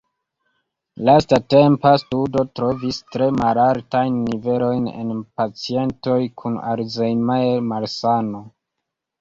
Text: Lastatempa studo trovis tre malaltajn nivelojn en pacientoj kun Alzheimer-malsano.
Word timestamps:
Lastatempa 1.09 1.91
studo 2.03 2.43
trovis 2.59 2.99
tre 3.17 3.27
malaltajn 3.41 4.17
nivelojn 4.31 4.89
en 5.05 5.13
pacientoj 5.43 6.19
kun 6.43 6.59
Alzheimer-malsano. 6.73 8.43